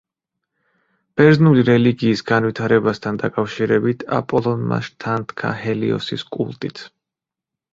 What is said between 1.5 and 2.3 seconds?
რელიგიის